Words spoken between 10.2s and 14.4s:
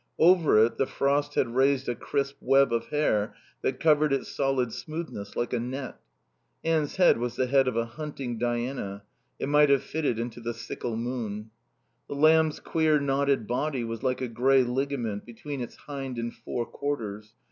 the sickle moon. The lamb's queer knotted body was like a